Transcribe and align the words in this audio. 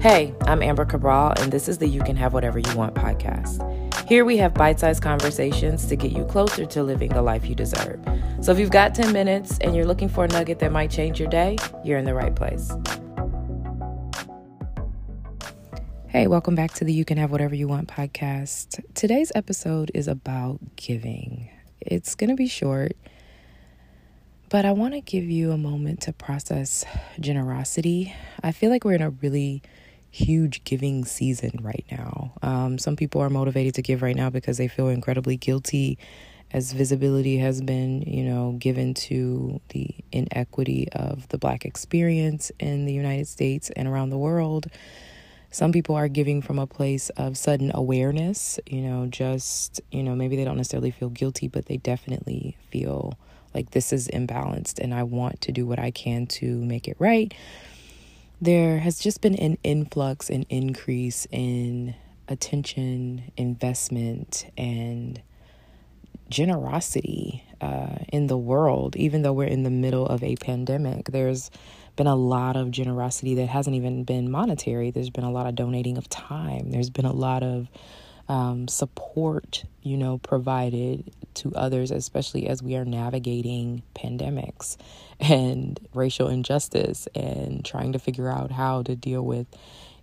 Hey, 0.00 0.34
I'm 0.42 0.62
Amber 0.62 0.84
Cabral, 0.84 1.32
and 1.40 1.50
this 1.50 1.68
is 1.68 1.78
the 1.78 1.88
You 1.88 2.02
Can 2.02 2.16
Have 2.16 2.34
Whatever 2.34 2.58
You 2.58 2.76
Want 2.76 2.94
podcast. 2.94 3.62
Here 4.06 4.26
we 4.26 4.36
have 4.36 4.52
bite 4.52 4.78
sized 4.78 5.02
conversations 5.02 5.86
to 5.86 5.96
get 5.96 6.12
you 6.12 6.24
closer 6.26 6.66
to 6.66 6.82
living 6.82 7.08
the 7.08 7.22
life 7.22 7.46
you 7.46 7.54
deserve. 7.54 7.98
So 8.42 8.52
if 8.52 8.58
you've 8.58 8.70
got 8.70 8.94
10 8.94 9.12
minutes 9.12 9.58
and 9.58 9.74
you're 9.74 9.86
looking 9.86 10.10
for 10.10 10.26
a 10.26 10.28
nugget 10.28 10.58
that 10.58 10.70
might 10.70 10.90
change 10.90 11.18
your 11.18 11.30
day, 11.30 11.56
you're 11.82 11.98
in 11.98 12.04
the 12.04 12.14
right 12.14 12.36
place. 12.36 12.70
Hey, 16.08 16.26
welcome 16.26 16.54
back 16.54 16.72
to 16.74 16.84
the 16.84 16.92
You 16.92 17.06
Can 17.06 17.16
Have 17.16 17.32
Whatever 17.32 17.54
You 17.54 17.66
Want 17.66 17.88
podcast. 17.88 18.84
Today's 18.94 19.32
episode 19.34 19.90
is 19.94 20.08
about 20.08 20.60
giving. 20.76 21.48
It's 21.80 22.14
going 22.14 22.30
to 22.30 22.36
be 22.36 22.48
short, 22.48 22.92
but 24.50 24.66
I 24.66 24.72
want 24.72 24.92
to 24.92 25.00
give 25.00 25.24
you 25.24 25.52
a 25.52 25.58
moment 25.58 26.02
to 26.02 26.12
process 26.12 26.84
generosity. 27.18 28.14
I 28.42 28.52
feel 28.52 28.70
like 28.70 28.84
we're 28.84 28.92
in 28.92 29.02
a 29.02 29.10
really 29.10 29.62
huge 30.16 30.64
giving 30.64 31.04
season 31.04 31.60
right 31.62 31.84
now. 31.90 32.32
Um, 32.40 32.78
some 32.78 32.96
people 32.96 33.20
are 33.20 33.28
motivated 33.28 33.74
to 33.74 33.82
give 33.82 34.00
right 34.00 34.16
now 34.16 34.30
because 34.30 34.56
they 34.56 34.66
feel 34.66 34.88
incredibly 34.88 35.36
guilty 35.36 35.98
as 36.52 36.72
visibility 36.72 37.36
has 37.36 37.60
been, 37.60 38.00
you 38.00 38.24
know, 38.24 38.52
given 38.58 38.94
to 38.94 39.60
the 39.70 39.94
inequity 40.12 40.88
of 40.92 41.28
the 41.28 41.36
black 41.36 41.66
experience 41.66 42.50
in 42.58 42.86
the 42.86 42.94
United 42.94 43.28
States 43.28 43.68
and 43.76 43.86
around 43.86 44.08
the 44.08 44.16
world. 44.16 44.68
Some 45.50 45.70
people 45.70 45.94
are 45.94 46.08
giving 46.08 46.40
from 46.40 46.58
a 46.58 46.66
place 46.66 47.10
of 47.10 47.36
sudden 47.36 47.70
awareness, 47.74 48.58
you 48.66 48.80
know, 48.80 49.06
just, 49.06 49.82
you 49.90 50.02
know, 50.02 50.14
maybe 50.14 50.36
they 50.36 50.44
don't 50.44 50.56
necessarily 50.56 50.92
feel 50.92 51.10
guilty, 51.10 51.46
but 51.46 51.66
they 51.66 51.76
definitely 51.76 52.56
feel 52.70 53.18
like 53.54 53.72
this 53.72 53.92
is 53.92 54.08
imbalanced 54.08 54.78
and 54.78 54.94
I 54.94 55.02
want 55.02 55.42
to 55.42 55.52
do 55.52 55.66
what 55.66 55.78
I 55.78 55.90
can 55.90 56.26
to 56.26 56.46
make 56.64 56.88
it 56.88 56.96
right 56.98 57.34
there 58.40 58.78
has 58.78 58.98
just 58.98 59.20
been 59.20 59.34
an 59.36 59.56
influx 59.62 60.28
and 60.28 60.44
increase 60.48 61.26
in 61.30 61.94
attention, 62.28 63.30
investment, 63.36 64.46
and 64.56 65.22
generosity 66.28 67.44
uh, 67.60 67.98
in 68.12 68.26
the 68.26 68.36
world, 68.36 68.96
even 68.96 69.22
though 69.22 69.32
we're 69.32 69.44
in 69.44 69.62
the 69.62 69.70
middle 69.70 70.06
of 70.06 70.22
a 70.22 70.36
pandemic. 70.36 71.06
There's 71.06 71.50
been 71.94 72.06
a 72.06 72.16
lot 72.16 72.56
of 72.56 72.70
generosity 72.70 73.34
that 73.36 73.46
hasn't 73.46 73.76
even 73.76 74.04
been 74.04 74.30
monetary. 74.30 74.90
There's 74.90 75.10
been 75.10 75.24
a 75.24 75.30
lot 75.30 75.46
of 75.46 75.54
donating 75.54 75.96
of 75.96 76.08
time. 76.08 76.70
There's 76.70 76.90
been 76.90 77.06
a 77.06 77.12
lot 77.12 77.42
of 77.42 77.68
um, 78.28 78.68
support, 78.68 79.64
you 79.82 79.96
know, 79.96 80.18
provided 80.18 81.12
to 81.34 81.54
others, 81.54 81.90
especially 81.90 82.48
as 82.48 82.62
we 82.62 82.76
are 82.76 82.84
navigating 82.84 83.82
pandemics 83.94 84.76
and 85.20 85.78
racial 85.94 86.28
injustice 86.28 87.06
and 87.14 87.64
trying 87.64 87.92
to 87.92 87.98
figure 87.98 88.28
out 88.28 88.50
how 88.50 88.82
to 88.82 88.96
deal 88.96 89.22
with 89.22 89.46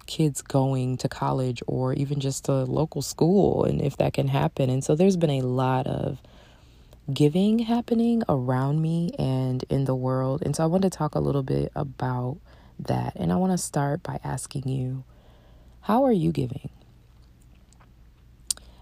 kids 0.06 0.42
going 0.42 0.98
to 0.98 1.08
college 1.08 1.62
or 1.66 1.94
even 1.94 2.20
just 2.20 2.48
a 2.50 2.64
local 2.64 3.02
school 3.02 3.64
and 3.64 3.82
if 3.82 3.98
that 3.98 4.14
can 4.14 4.28
happen. 4.28 4.70
And 4.70 4.84
so 4.84 4.96
there's 4.96 5.18
been 5.18 5.30
a 5.30 5.42
lot 5.42 5.88
of 5.88 6.22
giving 7.12 7.60
happening 7.60 8.24
around 8.30 8.82
me 8.82 9.12
and 9.20 9.64
in 9.70 9.86
the 9.86 9.96
world. 9.96 10.42
And 10.46 10.56
so 10.56 10.64
I 10.64 10.68
want 10.68 10.84
to 10.84 10.90
talk 10.90 11.16
a 11.16 11.20
little 11.20 11.44
bit 11.44 11.72
about 11.76 12.38
that. 12.80 13.14
And 13.16 13.32
I 13.32 13.36
want 13.36 13.52
to 13.52 13.58
start 13.58 14.04
by 14.04 14.20
asking 14.24 14.68
you, 14.68 15.04
how 15.82 16.04
are 16.04 16.14
you 16.14 16.32
giving? 16.32 16.70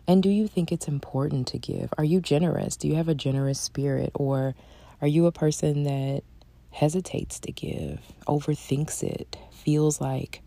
And 0.07 0.21
do 0.23 0.29
you 0.29 0.47
think 0.47 0.71
it's 0.71 0.87
important 0.87 1.47
to 1.47 1.57
give? 1.57 1.93
Are 1.97 2.03
you 2.03 2.21
generous? 2.21 2.75
Do 2.75 2.87
you 2.87 2.95
have 2.95 3.07
a 3.07 3.15
generous 3.15 3.59
spirit? 3.59 4.11
Or 4.15 4.55
are 5.01 5.07
you 5.07 5.25
a 5.25 5.31
person 5.31 5.83
that 5.83 6.23
hesitates 6.71 7.39
to 7.41 7.51
give, 7.51 7.99
overthinks 8.27 9.03
it, 9.03 9.37
feels 9.51 10.01
like, 10.01 10.41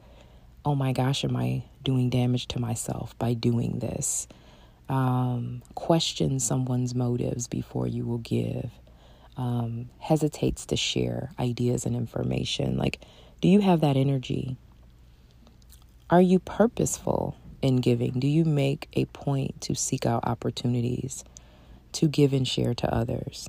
oh 0.65 0.75
my 0.75 0.93
gosh, 0.93 1.25
am 1.25 1.37
I 1.37 1.65
doing 1.83 2.11
damage 2.11 2.49
to 2.49 2.59
myself 2.59 3.17
by 3.19 3.35
doing 3.35 3.79
this? 3.79 4.27
Um, 4.89 5.63
question 5.75 6.41
someone's 6.41 6.95
motives 6.95 7.47
before 7.47 7.87
you 7.87 8.05
will 8.05 8.19
give, 8.19 8.71
um, 9.37 9.91
hesitates 9.99 10.67
to 10.67 10.77
share 10.77 11.31
ideas 11.39 11.87
and 11.87 11.95
information. 11.95 12.77
Like, 12.77 13.01
do 13.41 13.49
you 13.49 13.61
have 13.61 13.81
that 13.81 13.97
energy? 13.97 14.57
Are 16.11 16.21
you 16.21 16.39
purposeful 16.39 17.37
in 17.65 17.77
giving? 17.77 18.21
Do 18.21 18.29
you 18.29 18.45
make 18.45 18.89
a 18.93 19.07
point 19.07 19.63
to 19.63 19.75
seek 19.75 20.05
out 20.05 20.25
opportunities 20.25 21.25
to 21.93 22.09
give 22.09 22.35
and 22.35 22.47
share 22.47 22.75
to 22.75 22.95
others? 22.95 23.49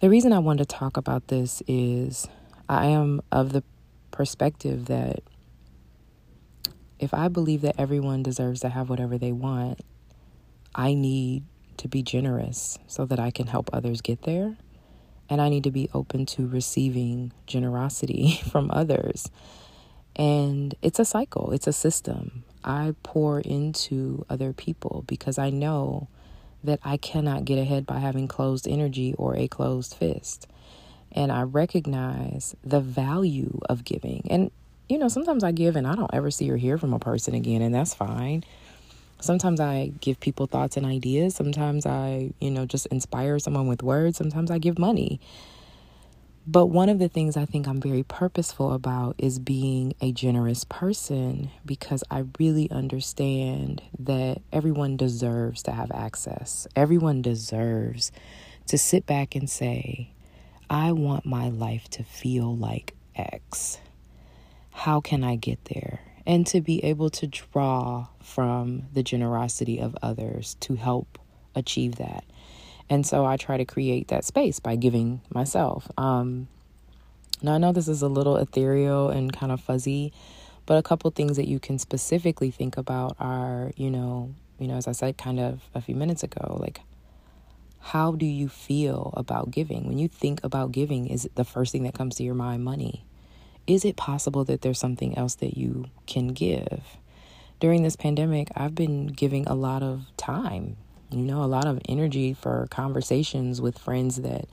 The 0.00 0.10
reason 0.10 0.34
I 0.34 0.38
want 0.38 0.58
to 0.58 0.66
talk 0.66 0.98
about 0.98 1.28
this 1.28 1.62
is 1.66 2.28
I 2.68 2.88
am 2.88 3.22
of 3.32 3.52
the 3.52 3.64
perspective 4.10 4.84
that 4.86 5.22
if 6.98 7.14
I 7.14 7.28
believe 7.28 7.62
that 7.62 7.76
everyone 7.78 8.22
deserves 8.22 8.60
to 8.60 8.68
have 8.68 8.90
whatever 8.90 9.16
they 9.16 9.32
want, 9.32 9.80
I 10.74 10.92
need 10.92 11.44
to 11.78 11.88
be 11.88 12.02
generous 12.02 12.78
so 12.86 13.06
that 13.06 13.18
I 13.18 13.30
can 13.30 13.46
help 13.46 13.70
others 13.72 14.02
get 14.02 14.22
there. 14.22 14.58
And 15.30 15.40
I 15.40 15.48
need 15.48 15.64
to 15.64 15.70
be 15.70 15.88
open 15.94 16.26
to 16.26 16.46
receiving 16.46 17.32
generosity 17.46 18.40
from 18.50 18.70
others. 18.70 19.30
And 20.18 20.74
it's 20.82 20.98
a 20.98 21.04
cycle, 21.04 21.52
it's 21.52 21.68
a 21.68 21.72
system. 21.72 22.42
I 22.64 22.94
pour 23.04 23.40
into 23.40 24.26
other 24.28 24.52
people 24.52 25.04
because 25.06 25.38
I 25.38 25.50
know 25.50 26.08
that 26.64 26.80
I 26.84 26.96
cannot 26.96 27.44
get 27.44 27.58
ahead 27.58 27.86
by 27.86 28.00
having 28.00 28.26
closed 28.26 28.66
energy 28.66 29.14
or 29.16 29.36
a 29.36 29.46
closed 29.46 29.94
fist. 29.94 30.48
And 31.12 31.30
I 31.30 31.42
recognize 31.42 32.56
the 32.64 32.80
value 32.80 33.60
of 33.68 33.84
giving. 33.84 34.26
And, 34.28 34.50
you 34.88 34.98
know, 34.98 35.08
sometimes 35.08 35.44
I 35.44 35.52
give 35.52 35.76
and 35.76 35.86
I 35.86 35.94
don't 35.94 36.12
ever 36.12 36.30
see 36.30 36.50
or 36.50 36.56
hear 36.56 36.78
from 36.78 36.92
a 36.92 36.98
person 36.98 37.34
again, 37.34 37.62
and 37.62 37.74
that's 37.74 37.94
fine. 37.94 38.44
Sometimes 39.20 39.60
I 39.60 39.92
give 40.00 40.20
people 40.20 40.46
thoughts 40.46 40.76
and 40.76 40.84
ideas. 40.84 41.34
Sometimes 41.34 41.86
I, 41.86 42.32
you 42.40 42.50
know, 42.50 42.66
just 42.66 42.86
inspire 42.86 43.38
someone 43.38 43.66
with 43.66 43.82
words. 43.82 44.16
Sometimes 44.16 44.50
I 44.50 44.58
give 44.58 44.78
money. 44.78 45.20
But 46.50 46.68
one 46.68 46.88
of 46.88 46.98
the 46.98 47.10
things 47.10 47.36
I 47.36 47.44
think 47.44 47.68
I'm 47.68 47.78
very 47.78 48.02
purposeful 48.02 48.72
about 48.72 49.16
is 49.18 49.38
being 49.38 49.92
a 50.00 50.12
generous 50.12 50.64
person 50.64 51.50
because 51.66 52.02
I 52.10 52.24
really 52.38 52.70
understand 52.70 53.82
that 53.98 54.40
everyone 54.50 54.96
deserves 54.96 55.62
to 55.64 55.72
have 55.72 55.90
access. 55.92 56.66
Everyone 56.74 57.20
deserves 57.20 58.12
to 58.66 58.78
sit 58.78 59.04
back 59.04 59.34
and 59.34 59.50
say, 59.50 60.12
I 60.70 60.92
want 60.92 61.26
my 61.26 61.50
life 61.50 61.90
to 61.90 62.02
feel 62.02 62.56
like 62.56 62.94
X. 63.14 63.78
How 64.70 65.02
can 65.02 65.22
I 65.22 65.36
get 65.36 65.62
there? 65.66 66.00
And 66.26 66.46
to 66.46 66.62
be 66.62 66.82
able 66.82 67.10
to 67.10 67.26
draw 67.26 68.06
from 68.22 68.84
the 68.94 69.02
generosity 69.02 69.78
of 69.78 69.94
others 70.00 70.56
to 70.60 70.76
help 70.76 71.18
achieve 71.54 71.96
that. 71.96 72.24
And 72.90 73.06
so 73.06 73.26
I 73.26 73.36
try 73.36 73.56
to 73.56 73.64
create 73.64 74.08
that 74.08 74.24
space 74.24 74.60
by 74.60 74.76
giving 74.76 75.20
myself. 75.32 75.88
Um, 75.98 76.48
now, 77.42 77.54
I 77.54 77.58
know 77.58 77.72
this 77.72 77.88
is 77.88 78.02
a 78.02 78.08
little 78.08 78.36
ethereal 78.36 79.10
and 79.10 79.32
kind 79.32 79.52
of 79.52 79.60
fuzzy, 79.60 80.12
but 80.66 80.78
a 80.78 80.82
couple 80.82 81.10
things 81.10 81.36
that 81.36 81.46
you 81.46 81.60
can 81.60 81.78
specifically 81.78 82.50
think 82.50 82.76
about 82.76 83.16
are, 83.20 83.72
you 83.76 83.90
know, 83.90 84.34
you 84.58 84.66
know, 84.66 84.74
as 84.74 84.88
I 84.88 84.92
said 84.92 85.16
kind 85.16 85.38
of 85.38 85.62
a 85.74 85.80
few 85.80 85.94
minutes 85.94 86.22
ago, 86.22 86.56
like 86.60 86.80
how 87.80 88.12
do 88.12 88.26
you 88.26 88.48
feel 88.48 89.12
about 89.16 89.50
giving? 89.50 89.86
When 89.86 89.98
you 89.98 90.08
think 90.08 90.40
about 90.42 90.72
giving, 90.72 91.06
is 91.06 91.28
the 91.36 91.44
first 91.44 91.72
thing 91.72 91.84
that 91.84 91.94
comes 91.94 92.16
to 92.16 92.22
your 92.22 92.34
mind 92.34 92.64
money? 92.64 93.04
Is 93.66 93.84
it 93.84 93.96
possible 93.96 94.44
that 94.44 94.62
there's 94.62 94.78
something 94.78 95.16
else 95.16 95.36
that 95.36 95.56
you 95.56 95.86
can 96.06 96.28
give? 96.28 96.82
During 97.60 97.82
this 97.82 97.96
pandemic, 97.96 98.48
I've 98.56 98.74
been 98.74 99.08
giving 99.08 99.46
a 99.46 99.54
lot 99.54 99.82
of 99.82 100.06
time, 100.16 100.76
you 101.10 101.18
know, 101.18 101.42
a 101.42 101.46
lot 101.46 101.66
of 101.66 101.80
energy 101.88 102.34
for 102.34 102.66
conversations 102.70 103.60
with 103.60 103.78
friends 103.78 104.16
that 104.16 104.46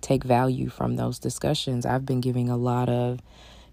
take 0.00 0.24
value 0.24 0.68
from 0.68 0.96
those 0.96 1.18
discussions. 1.18 1.86
I've 1.86 2.04
been 2.04 2.20
giving 2.20 2.48
a 2.48 2.56
lot 2.56 2.88
of, 2.88 3.20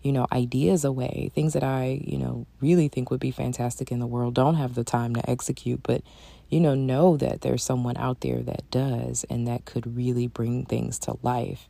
you 0.01 0.11
know, 0.11 0.27
ideas 0.31 0.85
away, 0.85 1.31
things 1.33 1.53
that 1.53 1.63
I, 1.63 1.99
you 2.03 2.17
know, 2.17 2.45
really 2.61 2.87
think 2.87 3.11
would 3.11 3.19
be 3.19 3.31
fantastic 3.31 3.91
in 3.91 3.99
the 3.99 4.07
world, 4.07 4.35
don't 4.35 4.55
have 4.55 4.75
the 4.75 4.83
time 4.83 5.15
to 5.15 5.29
execute, 5.29 5.81
but, 5.83 6.01
you 6.49 6.59
know, 6.59 6.75
know 6.75 7.17
that 7.17 7.41
there's 7.41 7.63
someone 7.63 7.97
out 7.97 8.21
there 8.21 8.41
that 8.43 8.69
does 8.71 9.25
and 9.29 9.47
that 9.47 9.65
could 9.65 9.97
really 9.97 10.27
bring 10.27 10.65
things 10.65 10.97
to 10.99 11.17
life. 11.21 11.67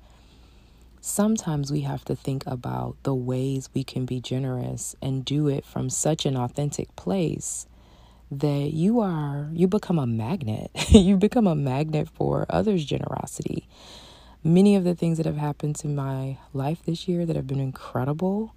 Sometimes 1.02 1.72
we 1.72 1.82
have 1.82 2.04
to 2.06 2.16
think 2.16 2.44
about 2.46 2.98
the 3.04 3.16
ways 3.16 3.70
we 3.74 3.86
can 3.86 4.06
be 4.06 4.20
generous 4.20 4.96
and 5.02 5.24
do 5.24 5.48
it 5.48 5.66
from 5.66 5.90
such 5.90 6.26
an 6.26 6.36
authentic 6.36 6.94
place 6.98 7.66
that 8.32 8.72
you 8.74 9.00
are 9.00 9.50
you 9.54 9.68
become 9.68 10.00
a 10.00 10.06
magnet 10.06 10.72
you 10.90 11.18
become 11.18 11.48
a 11.48 11.56
magnet 11.56 12.08
for 12.08 12.46
others 12.50 12.86
generosity 12.86 13.68
many 14.44 14.76
of 14.76 14.84
the 14.84 14.96
things 14.96 15.18
that 15.18 15.26
have 15.26 15.38
happened 15.38 15.76
to 15.76 15.88
my 15.88 16.38
life 16.54 16.82
this 16.86 17.08
year 17.08 17.26
that 17.26 17.36
have 17.36 17.48
been 17.48 17.60
incredible 17.60 18.54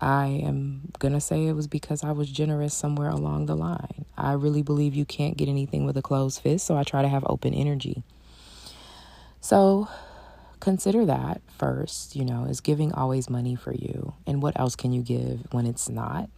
i 0.00 0.26
am 0.26 0.92
going 0.98 1.12
to 1.12 1.20
say 1.20 1.46
it 1.46 1.52
was 1.52 1.66
because 1.66 2.04
i 2.04 2.12
was 2.12 2.30
generous 2.30 2.74
somewhere 2.74 3.10
along 3.10 3.46
the 3.46 3.56
line 3.56 4.04
i 4.16 4.32
really 4.32 4.62
believe 4.62 4.94
you 4.94 5.04
can't 5.04 5.36
get 5.36 5.48
anything 5.48 5.84
with 5.84 5.96
a 5.96 6.02
closed 6.02 6.40
fist 6.40 6.66
so 6.66 6.76
i 6.76 6.82
try 6.82 7.02
to 7.02 7.08
have 7.08 7.24
open 7.28 7.52
energy 7.52 8.04
so 9.40 9.88
consider 10.58 11.04
that 11.06 11.40
first. 11.58 12.16
You 12.16 12.24
know, 12.24 12.44
is 12.44 12.60
giving 12.60 12.92
always 12.92 13.30
money 13.30 13.54
for 13.54 13.72
you? 13.72 14.14
And 14.26 14.42
what 14.42 14.58
else 14.58 14.74
can 14.74 14.92
you 14.92 15.02
give 15.02 15.46
when 15.52 15.66
it's 15.66 15.88
not? 15.88 16.28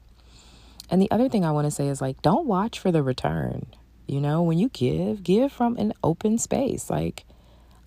And 0.90 1.02
the 1.02 1.10
other 1.10 1.28
thing 1.28 1.44
I 1.44 1.52
want 1.52 1.66
to 1.66 1.70
say 1.70 1.88
is 1.88 2.00
like, 2.00 2.22
don't 2.22 2.46
watch 2.46 2.78
for 2.78 2.90
the 2.90 3.02
return. 3.02 3.66
You 4.06 4.20
know, 4.20 4.42
when 4.42 4.58
you 4.58 4.70
give, 4.70 5.22
give 5.22 5.52
from 5.52 5.76
an 5.76 5.92
open 6.02 6.38
space. 6.38 6.88
Like, 6.88 7.24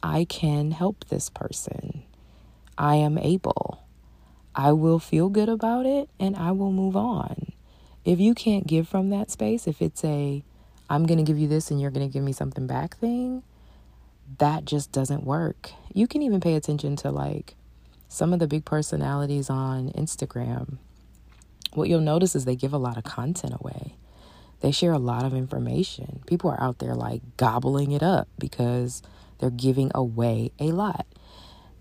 I 0.03 0.25
can 0.25 0.71
help 0.71 1.05
this 1.05 1.29
person. 1.29 2.03
I 2.77 2.95
am 2.95 3.17
able. 3.17 3.83
I 4.55 4.71
will 4.73 4.99
feel 4.99 5.29
good 5.29 5.49
about 5.49 5.85
it 5.85 6.09
and 6.19 6.35
I 6.35 6.51
will 6.51 6.71
move 6.71 6.95
on. 6.95 7.51
If 8.03 8.19
you 8.19 8.33
can't 8.33 8.67
give 8.67 8.87
from 8.87 9.09
that 9.09 9.31
space, 9.31 9.67
if 9.67 9.81
it's 9.81 10.03
a, 10.03 10.43
I'm 10.89 11.05
going 11.05 11.17
to 11.17 11.23
give 11.23 11.39
you 11.39 11.47
this 11.47 11.71
and 11.71 11.79
you're 11.79 11.91
going 11.91 12.07
to 12.07 12.11
give 12.11 12.23
me 12.23 12.33
something 12.33 12.67
back 12.67 12.97
thing, 12.97 13.43
that 14.39 14.65
just 14.65 14.91
doesn't 14.91 15.23
work. 15.23 15.71
You 15.93 16.07
can 16.07 16.21
even 16.21 16.41
pay 16.41 16.55
attention 16.55 16.95
to 16.97 17.11
like 17.11 17.55
some 18.07 18.33
of 18.33 18.39
the 18.39 18.47
big 18.47 18.65
personalities 18.65 19.49
on 19.49 19.91
Instagram. 19.91 20.77
What 21.73 21.89
you'll 21.89 22.01
notice 22.01 22.35
is 22.35 22.45
they 22.45 22.55
give 22.55 22.73
a 22.73 22.77
lot 22.77 22.97
of 22.97 23.03
content 23.03 23.53
away. 23.59 23.95
They 24.61 24.71
share 24.71 24.93
a 24.93 24.99
lot 24.99 25.25
of 25.25 25.33
information. 25.33 26.21
People 26.27 26.51
are 26.51 26.61
out 26.61 26.79
there 26.79 26.95
like 26.95 27.21
gobbling 27.37 27.91
it 27.91 28.03
up 28.03 28.27
because 28.37 29.01
they're 29.39 29.49
giving 29.49 29.91
away 29.95 30.51
a 30.59 30.71
lot. 30.71 31.07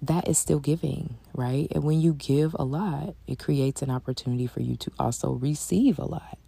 That 0.01 0.27
is 0.29 0.39
still 0.39 0.61
giving, 0.61 1.17
right? 1.35 1.69
And 1.73 1.85
when 1.85 2.01
you 2.01 2.15
give 2.15 2.57
a 2.59 2.65
lot, 2.65 3.15
it 3.27 3.39
creates 3.39 3.83
an 3.83 3.91
opportunity 3.91 4.47
for 4.47 4.63
you 4.63 4.77
to 4.77 4.91
also 4.99 5.33
receive 5.33 5.99
a 5.99 6.07
lot. 6.07 6.39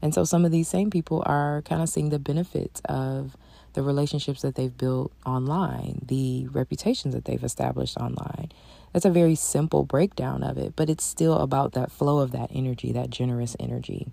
And 0.00 0.14
so 0.14 0.24
some 0.24 0.44
of 0.44 0.50
these 0.50 0.68
same 0.68 0.90
people 0.90 1.22
are 1.26 1.62
kind 1.62 1.82
of 1.82 1.88
seeing 1.88 2.08
the 2.08 2.18
benefits 2.18 2.80
of 2.86 3.36
the 3.74 3.82
relationships 3.82 4.42
that 4.42 4.54
they've 4.54 4.76
built 4.76 5.12
online, 5.24 6.00
the 6.06 6.46
reputations 6.48 7.14
that 7.14 7.24
they've 7.24 7.42
established 7.42 7.96
online. 7.96 8.50
That's 8.92 9.04
a 9.04 9.10
very 9.10 9.34
simple 9.34 9.84
breakdown 9.84 10.42
of 10.42 10.58
it, 10.58 10.74
but 10.76 10.90
it's 10.90 11.04
still 11.04 11.38
about 11.38 11.72
that 11.72 11.90
flow 11.90 12.18
of 12.18 12.32
that 12.32 12.50
energy, 12.52 12.92
that 12.92 13.10
generous 13.10 13.56
energy. 13.58 14.08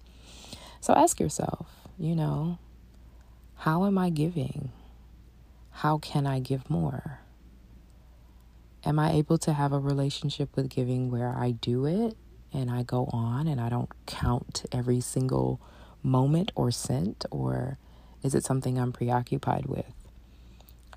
So 0.79 0.93
ask 0.93 1.19
yourself, 1.19 1.67
you 1.97 2.15
know, 2.15 2.57
how 3.57 3.85
am 3.85 3.97
I 3.97 4.09
giving? 4.09 4.71
How 5.71 5.97
can 5.97 6.25
I 6.25 6.39
give 6.39 6.69
more? 6.69 7.19
Am 8.85 8.97
I 8.97 9.11
able 9.11 9.37
to 9.39 9.51
have 9.51 9.73
a 9.73 9.79
relationship 9.79 10.55
with 10.55 10.69
giving 10.69 11.11
where 11.11 11.35
I 11.35 11.51
do 11.51 11.85
it 11.85 12.15
and 12.53 12.71
I 12.71 12.83
go 12.83 13.09
on 13.11 13.47
and 13.47 13.59
I 13.59 13.67
don't 13.67 13.89
count 14.05 14.65
every 14.71 15.01
single 15.01 15.59
moment 16.01 16.53
or 16.55 16.71
cent 16.71 17.25
or 17.29 17.77
is 18.23 18.35
it 18.35 18.43
something 18.43 18.77
I'm 18.77 18.91
preoccupied 18.91 19.65
with? 19.65 19.93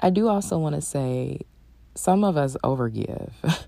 I 0.00 0.10
do 0.10 0.28
also 0.28 0.58
want 0.58 0.74
to 0.74 0.80
say 0.80 1.42
some 1.94 2.24
of 2.24 2.36
us 2.36 2.56
overgive. 2.64 3.32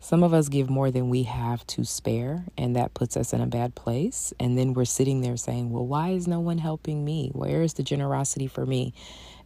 some 0.00 0.22
of 0.22 0.34
us 0.34 0.48
give 0.48 0.68
more 0.68 0.90
than 0.90 1.08
we 1.08 1.24
have 1.24 1.66
to 1.68 1.84
spare, 1.84 2.44
and 2.56 2.76
that 2.76 2.94
puts 2.94 3.16
us 3.16 3.32
in 3.32 3.40
a 3.40 3.46
bad 3.46 3.74
place. 3.74 4.32
And 4.40 4.58
then 4.58 4.72
we're 4.72 4.84
sitting 4.84 5.20
there 5.20 5.36
saying, 5.36 5.70
Well, 5.70 5.86
why 5.86 6.10
is 6.10 6.26
no 6.26 6.40
one 6.40 6.58
helping 6.58 7.04
me? 7.04 7.30
Where 7.32 7.62
is 7.62 7.74
the 7.74 7.82
generosity 7.82 8.46
for 8.46 8.66
me? 8.66 8.94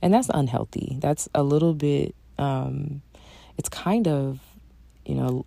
And 0.02 0.12
that's 0.14 0.30
unhealthy. 0.32 0.96
That's 1.00 1.28
a 1.34 1.42
little 1.42 1.74
bit, 1.74 2.14
um, 2.38 3.02
it's 3.58 3.68
kind 3.68 4.08
of, 4.08 4.40
you 5.04 5.14
know, 5.14 5.44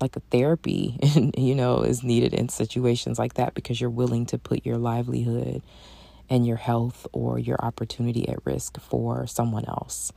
like 0.00 0.16
a 0.16 0.20
therapy, 0.30 0.98
you 1.36 1.54
know, 1.54 1.82
is 1.82 2.02
needed 2.02 2.34
in 2.34 2.48
situations 2.48 3.18
like 3.18 3.34
that 3.34 3.54
because 3.54 3.80
you're 3.80 3.90
willing 3.90 4.26
to 4.26 4.38
put 4.38 4.66
your 4.66 4.78
livelihood 4.78 5.62
and 6.30 6.46
your 6.46 6.56
health 6.56 7.06
or 7.12 7.38
your 7.38 7.56
opportunity 7.60 8.28
at 8.28 8.44
risk 8.44 8.80
for 8.80 9.26
someone 9.26 9.64
else. 9.66 10.12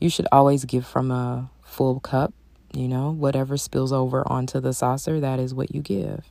You 0.00 0.10
should 0.10 0.28
always 0.30 0.64
give 0.64 0.86
from 0.86 1.10
a 1.10 1.50
full 1.62 2.00
cup, 2.00 2.34
you 2.72 2.88
know, 2.88 3.10
whatever 3.10 3.56
spills 3.56 3.92
over 3.92 4.26
onto 4.30 4.60
the 4.60 4.72
saucer, 4.72 5.20
that 5.20 5.38
is 5.38 5.54
what 5.54 5.74
you 5.74 5.80
give. 5.80 6.24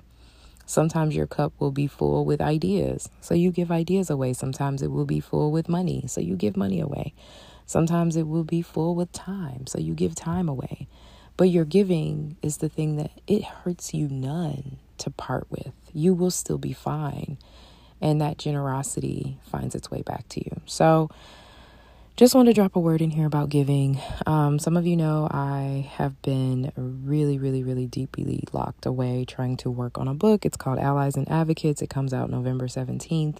Sometimes 0.67 1.15
your 1.15 1.27
cup 1.27 1.53
will 1.59 1.71
be 1.71 1.87
full 1.87 2.25
with 2.25 2.41
ideas, 2.41 3.09
so 3.21 3.35
you 3.35 3.51
give 3.51 3.71
ideas 3.71 4.09
away. 4.09 4.33
Sometimes 4.33 4.81
it 4.81 4.91
will 4.91 5.05
be 5.05 5.19
full 5.19 5.51
with 5.51 5.69
money, 5.69 6.05
so 6.07 6.21
you 6.21 6.35
give 6.35 6.57
money 6.57 6.79
away. 6.79 7.13
Sometimes 7.67 8.15
it 8.15 8.27
will 8.27 8.43
be 8.43 8.61
full 8.61 8.95
with 8.95 9.11
time, 9.11 9.67
so 9.67 9.79
you 9.79 9.93
give 9.93 10.15
time 10.15 10.49
away. 10.49 10.87
But 11.37 11.49
your 11.49 11.65
giving 11.65 12.37
is 12.41 12.57
the 12.57 12.69
thing 12.69 12.95
that 12.95 13.11
it 13.27 13.43
hurts 13.43 13.93
you 13.93 14.07
none 14.07 14.77
to 14.99 15.09
part 15.09 15.47
with. 15.49 15.73
You 15.93 16.13
will 16.13 16.31
still 16.31 16.57
be 16.57 16.73
fine 16.73 17.37
and 18.01 18.21
that 18.21 18.37
generosity 18.37 19.39
finds 19.43 19.75
its 19.75 19.89
way 19.89 20.01
back 20.01 20.27
to 20.29 20.43
you. 20.43 20.61
So, 20.65 21.09
just 22.17 22.33
want 22.33 22.47
to 22.47 22.53
drop 22.53 22.77
a 22.77 22.79
word 22.79 23.01
in 23.01 23.11
here 23.11 23.25
about 23.25 23.49
giving. 23.49 23.99
Um, 24.25 24.57
some 24.57 24.77
of 24.77 24.87
you 24.87 24.95
know 24.95 25.27
I 25.29 25.89
have 25.95 26.21
been 26.21 26.71
really, 26.77 27.37
really, 27.37 27.61
really 27.61 27.87
deeply 27.87 28.41
locked 28.53 28.85
away 28.85 29.25
trying 29.25 29.57
to 29.57 29.69
work 29.69 29.97
on 29.97 30.07
a 30.07 30.13
book. 30.13 30.45
It's 30.45 30.55
called 30.55 30.79
Allies 30.79 31.17
and 31.17 31.29
Advocates. 31.29 31.81
It 31.81 31.89
comes 31.89 32.13
out 32.13 32.29
November 32.29 32.67
17th. 32.67 33.39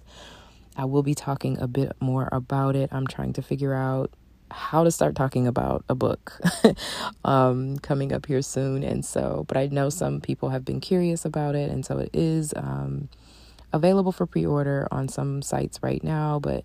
I 0.76 0.84
will 0.84 1.02
be 1.02 1.14
talking 1.14 1.58
a 1.58 1.66
bit 1.66 1.92
more 2.00 2.28
about 2.32 2.76
it. 2.76 2.90
I'm 2.92 3.06
trying 3.06 3.32
to 3.34 3.42
figure 3.42 3.72
out 3.72 4.10
how 4.50 4.84
to 4.84 4.90
start 4.90 5.14
talking 5.14 5.46
about 5.46 5.82
a 5.88 5.94
book 5.94 6.38
um, 7.24 7.78
coming 7.78 8.12
up 8.12 8.26
here 8.26 8.42
soon. 8.42 8.82
And 8.82 9.06
so, 9.06 9.46
but 9.48 9.56
I 9.56 9.68
know 9.68 9.88
some 9.88 10.20
people 10.20 10.50
have 10.50 10.66
been 10.66 10.80
curious 10.80 11.24
about 11.24 11.54
it. 11.54 11.70
And 11.70 11.84
so 11.86 11.96
it 11.96 12.10
is. 12.12 12.52
Um, 12.54 13.08
available 13.76 14.12
for 14.12 14.26
pre 14.26 14.44
order 14.44 14.88
on 14.90 15.08
some 15.08 15.42
sites 15.42 15.78
right 15.82 16.02
now, 16.02 16.40
but 16.40 16.64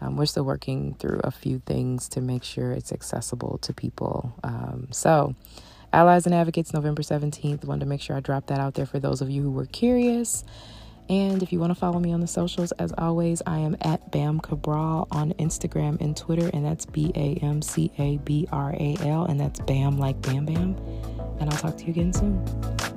um, 0.00 0.16
we're 0.16 0.26
still 0.26 0.44
working 0.44 0.94
through 0.98 1.20
a 1.24 1.30
few 1.30 1.60
things 1.60 2.08
to 2.10 2.20
make 2.20 2.44
sure 2.44 2.72
it's 2.72 2.92
accessible 2.92 3.58
to 3.58 3.72
people. 3.72 4.34
Um, 4.44 4.88
so, 4.90 5.34
Allies 5.92 6.26
and 6.26 6.34
Advocates, 6.34 6.74
November 6.74 7.02
17th. 7.02 7.64
Wanted 7.64 7.80
to 7.80 7.86
make 7.86 8.02
sure 8.02 8.16
I 8.16 8.20
dropped 8.20 8.48
that 8.48 8.58
out 8.58 8.74
there 8.74 8.86
for 8.86 8.98
those 8.98 9.22
of 9.22 9.30
you 9.30 9.42
who 9.42 9.50
were 9.50 9.66
curious. 9.66 10.44
And 11.08 11.42
if 11.42 11.52
you 11.52 11.60
want 11.60 11.70
to 11.70 11.78
follow 11.78 12.00
me 12.00 12.12
on 12.12 12.20
the 12.20 12.26
socials, 12.26 12.72
as 12.72 12.92
always, 12.98 13.40
I 13.46 13.58
am 13.58 13.76
at 13.80 14.10
Bam 14.10 14.40
Cabral 14.40 15.06
on 15.12 15.32
Instagram 15.34 16.00
and 16.00 16.16
Twitter, 16.16 16.50
and 16.52 16.66
that's 16.66 16.84
B 16.84 17.12
A 17.14 17.34
M 17.42 17.62
C 17.62 17.92
A 17.98 18.18
B 18.18 18.48
R 18.50 18.72
A 18.72 18.96
L, 19.00 19.24
and 19.24 19.38
that's 19.38 19.60
Bam 19.60 19.98
like 19.98 20.20
Bam 20.22 20.46
Bam. 20.46 20.76
And 21.38 21.48
I'll 21.48 21.58
talk 21.58 21.76
to 21.78 21.84
you 21.84 21.90
again 21.90 22.12
soon. 22.12 22.95